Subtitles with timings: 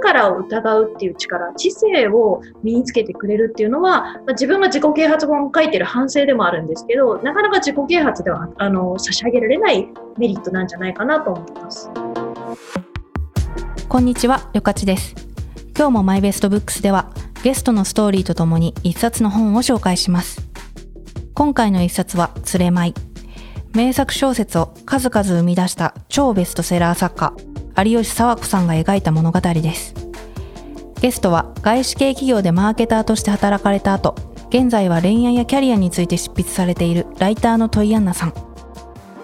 [0.00, 11.90] 自らを疑うっていう力、知性を身につけてくれるっていうのは、まあ、自分が自己啓発本を書いてる反省でもあるんですけど、なかなか自己啓発ではあの差し上げられないメリットなんじゃないかなと思います。
[13.88, 15.14] こんにちは、よかちです。
[15.76, 17.10] 今日もマイベストブックスでは
[17.42, 20.42] ゲストのストーリーとともに一冊の本を紹介します。
[21.34, 22.94] 今回の一冊は、つれまい。
[23.74, 27.32] 名作小説を数々生み出した超ベストセラー作家、
[27.84, 29.97] 有吉佐和子さんが描いた物語です。
[31.00, 34.14] ゲストは外資系企業でマーケターとして働かれた後、
[34.48, 38.34] 現在は恋愛やキャリアについて執筆されているライターのトイアンナさん。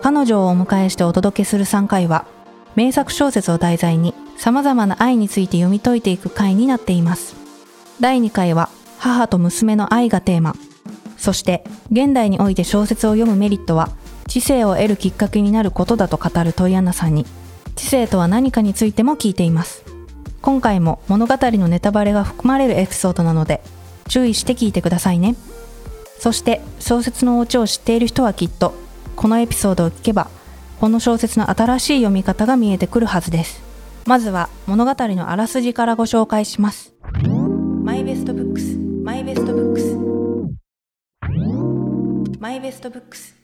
[0.00, 2.26] 彼女をお迎えしてお届けする3回は、
[2.74, 7.36] 名作小説を題材に様々な愛について読み解いていく回になっています。
[8.00, 10.54] 第2回は母と娘の愛がテーマ。
[11.18, 13.90] そして現代において小説を読むメリットは
[14.28, 17.26] 知性を得るきっかけになることだと語るトイアンナさんに
[17.74, 19.97] 知性とは何かについても聞いています
[20.40, 23.60] 今回も物語のネタバレが含まれるエピソードなので
[24.08, 25.36] 注意して聞いてくださいね。
[26.18, 28.74] そして小説のオチを知っている人はきっと
[29.14, 30.28] このエピソードを聞けば
[30.80, 33.62] この小説の新しい読み方が見えてくるはずです。
[34.06, 36.94] まずは物語のあらすじからご紹介します。
[37.84, 39.96] マイベストブックスマイベストブックス
[42.40, 43.37] マイベストブックス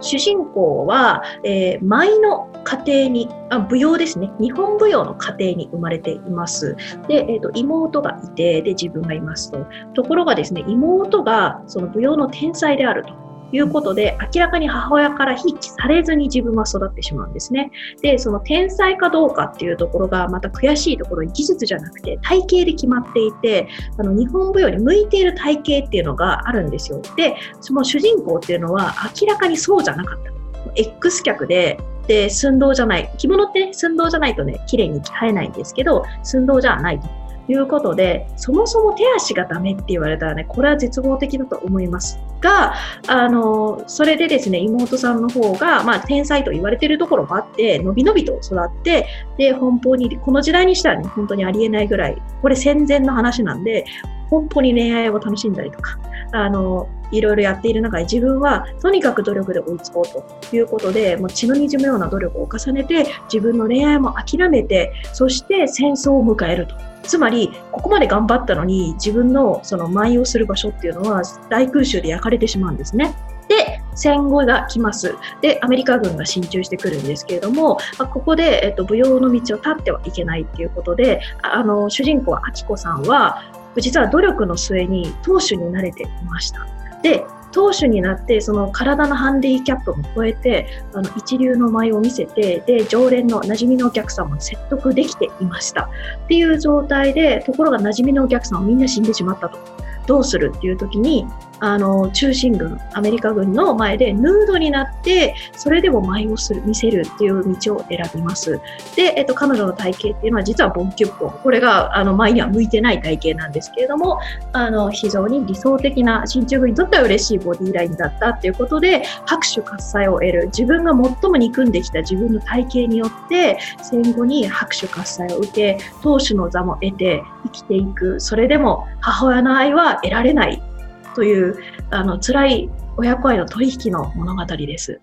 [0.00, 4.30] 主人公は、えー、舞の家庭にあ、舞踊ですね。
[4.40, 6.76] 日本舞踊の家庭に生まれています。
[7.08, 9.66] で、えっ、ー、と、妹がいて、で、自分がいますと。
[9.94, 13.19] ところがですね、妹がその舞踊の天才であると。
[13.52, 17.70] いうことで、明らかに母親からひいきされずに自分は育ってしまうんですね。
[18.02, 27.00] で、その天才かどうかっていうところが、また悔しいところに技術じゃなくて、体型で決まっていて、あの日本舞踊に向いている体型っていうのがあるんですよ。
[27.16, 30.30] で、その主人公っていうのは明らかにそうじゃなかった。
[30.76, 33.10] X 脚で、で、寸胴じゃない。
[33.18, 37.19] 着物ってね、寸胴じゃないとね、綺麗に着替えないんですけど、寸胴じゃないと。
[37.50, 42.74] いうことで、そもそも手足がダメって言われたらね、これは絶望的だと思いますが、
[43.08, 49.06] あの、それでですね、妹さんの方が、まあ、天才と言われてるところもあって、のびのびと育って、
[49.36, 53.84] で、奔放に、この時代にしたらね、本当にありえないぐらい、これ戦前の話なんで、
[54.28, 55.98] 本当に恋愛を楽しんだりとか、
[56.32, 66.74] あの、いろいろやっている中で自分はとにかく努力で追いつこうということで、もう血の滲むような努力を重ねて、自分の恋愛も諦めて、そして戦争を迎えると。
[67.02, 73.14] つまり、ここまで頑張ったのに、自分のその舞をする場所っていうのは大空襲で焼かれてしまうんですね。
[73.48, 75.16] で、戦後が来ます。
[75.40, 83.42] で、アメリカ軍が進駐してくるんですけれども、まあ、ここで、えっと、舞踊の道を立ってはいけないっていうことで、あの、主人公、アキコさんは、
[83.76, 86.66] 実は努力の末に当主になれていました。
[87.02, 95.90] で、投手になってその体のハンディキャップも超えてあの一流の舞を見せてで常連の馴染みのお客さんも説得できていました。
[96.24, 99.58] っていう状態でところが馴染みのお客さんはみんな死んでしまったと。
[100.06, 101.26] どうするっていう時に
[101.60, 108.60] あの中心軍アメリカ軍の前でヌードになってそれでも舞をする見せるっていう道を選びます。
[108.96, 111.38] で、えっと、彼女の体型っていうのは実はボンキュッポン。
[111.42, 114.18] これがあの舞には向いてない体型なんですけれども
[114.52, 120.46] あの非常に理想的な進駐軍にとっては嬉しいボディラインだったっていうことで拍手喝采を得る。
[120.46, 128.20] 自分が最も憎んできた自分の体型によって戦後に拍手喝采を受け当主の座も得て生きていく。
[128.20, 130.69] それでも母親の愛は得られない。
[131.14, 131.58] という
[131.90, 135.00] あの辛い親子愛の取引の物語です。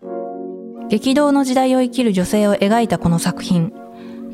[0.89, 3.73] 激動の時代を生きる女性を描いたこの作品。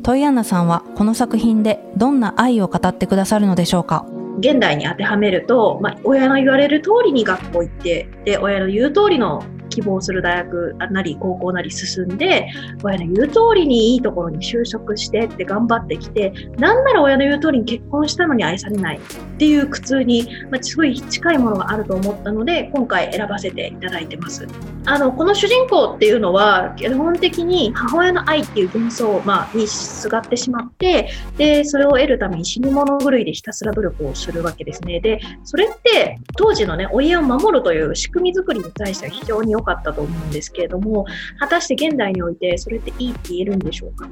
[0.02, 4.06] トイアンナさんはこの作品でどんな愛を語ってくださるのでしょうか？
[4.38, 9.42] 現代に当てはめると、まあ、親の言われる通りに学校行ってで親の言う通りの
[9.74, 12.46] 希望する大学なり高校なり進んで
[12.84, 19.00] 親の言う通りにいいところに就職してって頑張ってきてなんなら親の言う通りに結婚したのに愛されないっ
[19.36, 24.46] ていう苦痛に、まあ、すごい近いものがあると思ったので今回選ばせていただいてます。
[24.86, 35.00] あのこの主人公っていうのは基本的に母親の愛っていう幻想、まあ、にすがってしまってでそれを得るために死に物狂いでひたすら努力をするわけですね。
[35.00, 41.06] でそれって当時のねお家を守るという仕組み作りに対しては非常に良かったと思うんですけれども
[41.40, 44.08] 果たして現代においてそれっていいって言えるんでしょうか？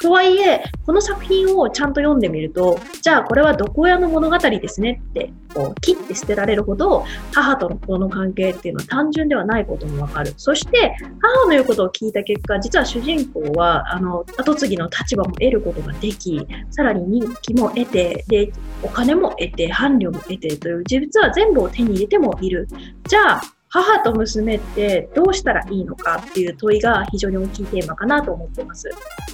[0.00, 10.34] とはいえ、この作品をちゃんと読んでみると、じゃあこれは毒親の物語ですねって、こう、切って捨てられるほど、母との子の関係っていうのは単純ではないこともわかる。
[10.36, 18.52] そして、母の言うことを聞いた結果、実は主人公は、あの、後継ぎの立場も得ることができ、さらに人気も得て、で、
[18.82, 22.68] お金も得て、伴侶も得てという、実は全部を手に入れてもいる。
[23.08, 23.40] じゃあ、
[23.74, 28.88] 母と娘ってどうしたらいいのかっていう問いが非常に大きいテーマかなと思ってます。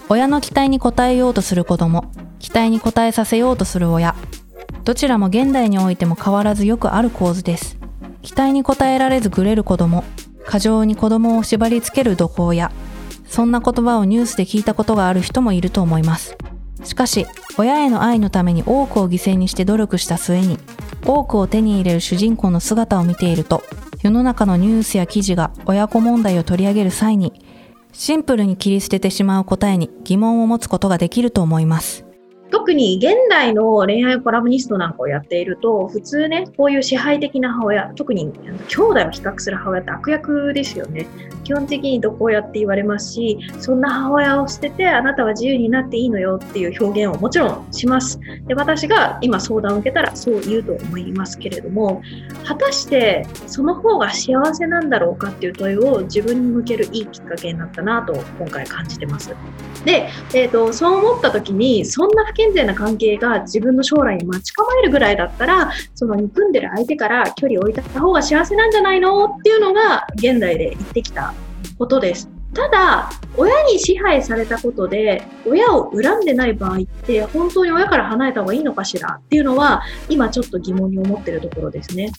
[0.09, 4.15] 親の期待に応えようとする子供、期待に応えさせようとする親。
[4.85, 7.77] どちらも現代においても変わらずよくある構図です。
[8.23, 10.05] 期待に応えられずぐれる子供、
[10.47, 12.73] 過剰に子供を縛り付ける毒親。
[13.27, 16.39] そんな言葉をニュースで聞いたことがある人もいると思います。
[16.83, 17.27] しかし、
[17.59, 20.59] 親への愛のために多くを犠牲にして努力した末に、
[21.05, 23.63] 多くを手に入れる主人公の姿を見ていると、
[24.03, 27.45] 世の中のニュースや記事が親子問題を取り上げる際に、
[27.93, 32.10] シンプルに切り捨ててしまう答えに疑問を持つことができると思います。
[32.51, 38.33] 特に現代の恋愛コラムニストなんかをやっていると、普通ね、こういう支配的な母親、特に
[38.69, 41.07] 兄弟を比較する母親って悪役ですよね。
[41.45, 48.21] 基本的に毒親って言われますし、そんな母親を捨てて、あなたは自由になっていいのよっていう表現をもちろんします。
[48.47, 52.03] で私が今相談を受けたらそう言うと思いますけれども、
[52.45, 59.35] 果たしてその方が幸せなんだろうかっていう問いを自分に向けるいいきっかけになったなと今回感じてます。
[59.85, 71.35] で、えーと、そう思った時に、そんな不健全な関係が自分の将来に待ち構えるぐらいだったら、その憎んでる相手から距離を置いた方が幸せなんじゃないのっていうのが現代で言ってきた
[71.79, 72.31] ことです。
[72.55, 82.11] ただ、親に支配されたことで、親を恨んでない場合って、本当に親から離れた方がいいのかしらっていうのは、今ちょっと疑問に思ってるところですね。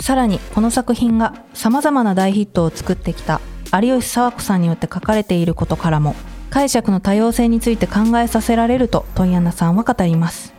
[0.00, 3.40] さらに、この作品が様々な大ヒットを作ってきた
[3.72, 6.16] 有吉佐和子さんによって書かれていることからも、
[6.50, 10.57] 解釈の多様性について考えさせられると問屋さんは語ります。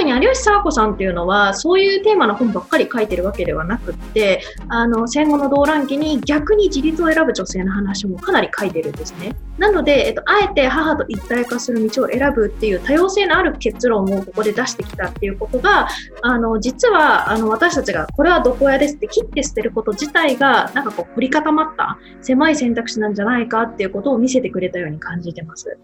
[0.00, 9.36] 特に有吉佐和子さんっていうのはそういうテーマの本ばっかり書いてるわけではなくってあの戦後の動乱期に逆に自立を選ぶ女性の話もかなり書いてるんですね。
[9.58, 15.88] なので、えっと、あえて母と一体化する道を選ぶっていう多様性のある結論をここで出してきたっていうことが
[16.22, 25.78] あの実はあの私たちがこれはどこやですって切って捨てること自体がなんかこう凝り固まった狭い選択肢なんじゃないかっていうことを見せてくれたように感じてます。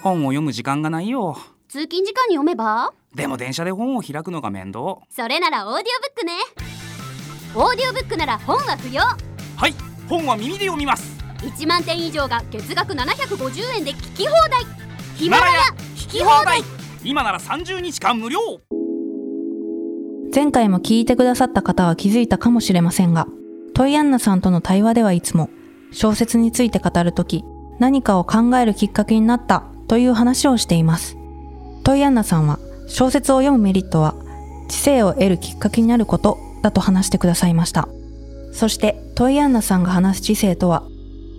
[0.00, 1.36] 本を読む時間がないよ。
[1.68, 2.94] 通勤時間に読めば？
[3.14, 5.00] でも電車で本を開くのが面倒。
[5.10, 6.32] それならオーディオブックね。
[7.54, 9.02] オーディオブックなら本は不要。
[9.02, 9.74] はい
[10.08, 11.18] 本は耳で読みます。
[11.40, 14.64] 1万点以上が月額750円で聞き放題。
[15.16, 15.60] ヒマラヤ
[15.94, 16.62] 聞き放題。
[17.04, 18.38] 今なら30日間無料。
[20.34, 23.26] 前回も聞いてくださった方は気づいたかもしれませんが
[23.74, 25.50] トイアンナさんとの対話ではいつも
[25.90, 27.44] 小説について語るとき
[27.78, 31.17] 何かを考えるきっかけになったという話をしています
[31.88, 34.14] トイアンナさんは小説を読むメリットは
[34.68, 37.88] 知性を得るきっかけになることだと話してくださいました。
[38.52, 40.82] そしてトイアンナさんが話す知性とは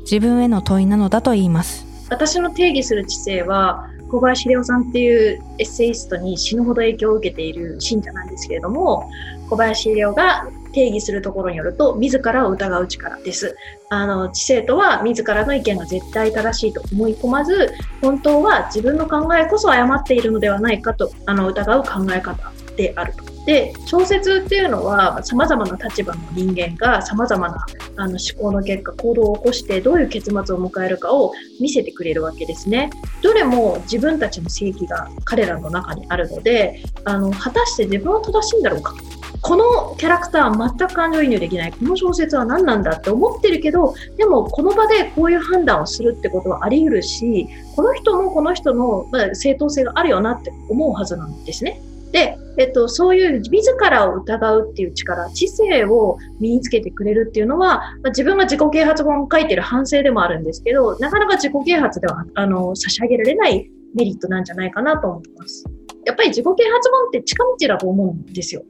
[0.05, 1.85] 自分への問いなのだと言います。
[2.09, 9.07] 私の定義する知性は小林秀夫さんっていうエッセイストに死ぬほど影響を受けている信者なんですけれども
[9.51, 13.55] 小林秀夫が定義するところによると自らを疑う力です。
[13.89, 23.29] あの知性とは自らの意見が絶対正しいと思い込まず本当は自分の考えこそ誤っているのではないかとあの疑う考え方であると。
[23.45, 32.91] で小説っていうのはさまざまな立場の人間がさまざまなあの思考の結果行動を起こしてどういう結末を迎えるかを見せてくれるわけですね。
[33.23, 38.93] どれも自分たちの正義が彼らの中にあるのであの果たして自分は正しいんだろうか
[39.41, 51.81] このキャラクター全く感情移入できないこの小説は何なんだって思ってるけどでもこの場でこういう判断をするってことはあり得るしこの人もこの人の、正当性があるよなって思うはずなんですね。
[52.11, 65.65] で、えっと、そういう自らを疑うっていう力、知性を身につけてくれるっていうのは、まあ、自分が自己啓発本を書いてる反省でもあるんですけど、なかなか自己啓発ではあの差し上げられないメリットなんじゃないかなと思います。
[66.05, 68.63] やっぱり自己啓発本って近道だと思うんですよ。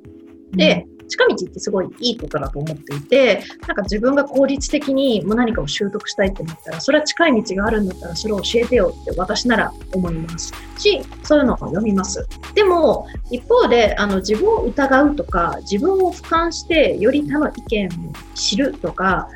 [0.54, 12.28] で、近道ってすごいいいことだと思っていて、なんか自分が効率的にもう何かを習得したいって思ったら、それは近い道があるんだったらそれを教えてよって私なら思いますし、そういうのを読みます。
[12.54, 17.92] でも、一方で、あの自分を疑うとか、自分を俯瞰してより他の意見を
[18.36, 19.28] 知るとか、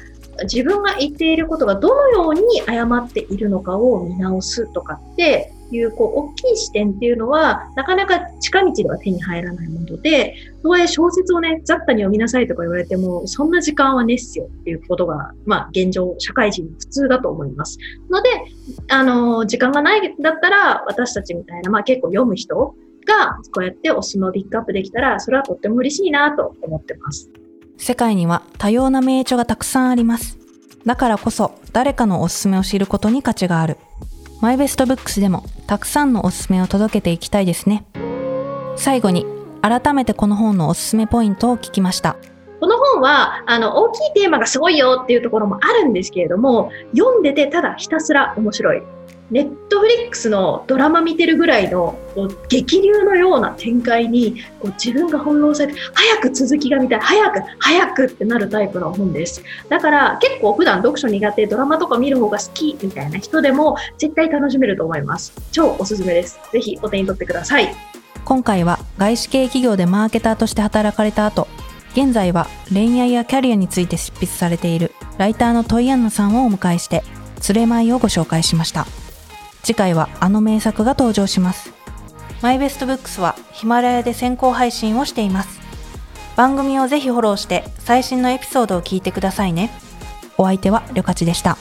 [0.44, 17.78] 自分が言っていることがどのように誤っているのかを見直すとかっていうこう大きい視点っていうのはなかなか近道では手に入らないもので、とはいえ小説をね、雑多に読みなさいとか言われても、そんな時間はねっすよっていうことが、まあ現状、社会人の普通だと思います。
[18.10, 18.30] ので、
[18.90, 27.30] あの、時間がないだったら私たちみたいな、まあ結構読む人がこうやっておすすめをピックアップできたら、それはとっても嬉しいなと思ってます。
[27.78, 30.38] 世界には多様な名著がたくさんあります。
[30.86, 33.78] だからこそ誰かのおすすめを知ることに価値がある。
[34.44, 37.86] マイベストブックスでもたくさんのおすすめを届けていきたいですね。
[38.76, 39.26] 最後に
[39.62, 42.18] 改めてこの本のおすすめポイントを聞きました。
[42.60, 48.84] この本はあの大きいテーマがすごいよっていうところもあるんですけれども読んでてただひたすら面白い
[49.34, 51.98] ネットフリックスのドラマ見てるぐらいの
[52.50, 59.44] 激流のような展開にこう自分が翻弄されて早く続きが見たい早く早くってなるタイプの本です。
[59.70, 65.34] だから結構普段読書苦手ドラマとか見る方が好きみたいな人でも絶対楽しめると思います。
[65.52, 66.40] 超おすすめです。
[66.52, 67.76] ぜひお手に取ってください。
[68.26, 71.48] 今回は外資系企業でマーケターとして働かれた後
[71.94, 77.04] 現在は恋愛やキャリアについて執筆されているライターのトイアンナさんをお迎えして
[77.42, 78.86] 「つれまい」をご紹介しました。
[79.64, 81.74] 次回はあの名作が登場します。
[82.42, 85.62] マイベストブックスはヒマラヤで先行配信をしています。
[86.36, 89.72] 番組をぜひフォローして最新のエピソードを聞いてくださいね。
[90.38, 91.58] お相手はりょかちでした。